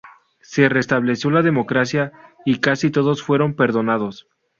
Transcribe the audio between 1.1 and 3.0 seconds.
la democracia, y casi